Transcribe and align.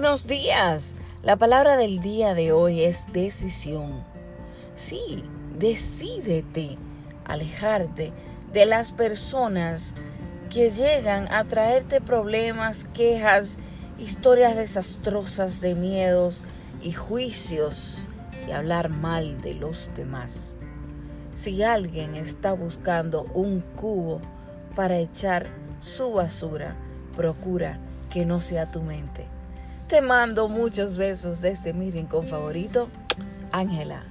Buenos 0.00 0.28
días. 0.28 0.94
La 1.24 1.34
palabra 1.34 1.76
del 1.76 1.98
día 1.98 2.32
de 2.32 2.52
hoy 2.52 2.84
es 2.84 3.04
decisión. 3.12 4.04
Sí, 4.76 5.24
decídete 5.58 6.78
alejarte 7.24 8.12
de 8.52 8.64
las 8.64 8.92
personas 8.92 9.94
que 10.50 10.70
llegan 10.70 11.26
a 11.32 11.42
traerte 11.42 12.00
problemas, 12.00 12.86
quejas, 12.94 13.58
historias 13.98 14.54
desastrosas 14.54 15.60
de 15.60 15.74
miedos 15.74 16.44
y 16.80 16.92
juicios 16.92 18.06
y 18.46 18.52
hablar 18.52 18.90
mal 18.90 19.40
de 19.40 19.54
los 19.54 19.90
demás. 19.96 20.56
Si 21.34 21.64
alguien 21.64 22.14
está 22.14 22.52
buscando 22.52 23.24
un 23.34 23.62
cubo 23.74 24.20
para 24.76 24.96
echar 24.98 25.48
su 25.80 26.12
basura, 26.12 26.76
procura 27.16 27.80
que 28.10 28.24
no 28.24 28.40
sea 28.40 28.70
tu 28.70 28.80
mente. 28.80 29.37
Te 29.88 30.02
mando 30.02 30.50
muchos 30.50 30.98
besos 30.98 31.40
desde 31.40 31.72
mi 31.72 31.90
rincón 31.90 32.26
favorito, 32.26 32.90
Ángela. 33.52 34.02